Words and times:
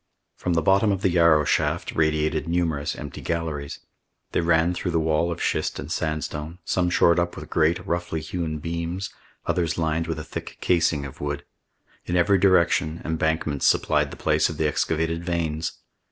From 0.35 0.53
the 0.53 0.63
bottom 0.63 0.91
of 0.91 1.03
the 1.03 1.11
Yarrow 1.11 1.45
shaft 1.45 1.91
radiated 1.93 2.47
numerous 2.49 2.95
empty 2.95 3.21
galleries. 3.21 3.77
They 4.31 4.41
ran 4.41 4.73
through 4.73 4.89
the 4.89 4.99
wall 4.99 5.31
of 5.31 5.39
schist 5.43 5.77
and 5.77 5.91
sandstone, 5.91 6.57
some 6.65 6.89
shored 6.89 7.19
up 7.19 7.35
with 7.37 7.51
great, 7.51 7.85
roughly 7.85 8.19
hewn 8.19 8.57
beams, 8.57 9.11
others 9.45 9.77
lined 9.77 10.07
with 10.07 10.17
a 10.17 10.23
thick 10.23 10.57
casing 10.59 11.05
of 11.05 11.21
wood. 11.21 11.45
In 12.07 12.15
every 12.15 12.39
direction 12.39 13.03
embankments 13.05 13.67
supplied 13.67 14.09
the 14.09 14.17
place 14.17 14.49
of 14.49 14.57
the 14.57 14.67
excavated 14.67 15.23
veins. 15.23 15.73